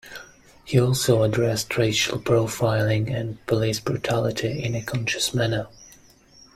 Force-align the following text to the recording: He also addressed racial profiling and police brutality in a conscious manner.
He 0.65 0.79
also 0.81 1.21
addressed 1.21 1.77
racial 1.77 2.17
profiling 2.17 3.15
and 3.15 3.37
police 3.45 3.79
brutality 3.79 4.63
in 4.63 4.73
a 4.73 4.81
conscious 4.81 5.31
manner. 5.31 5.67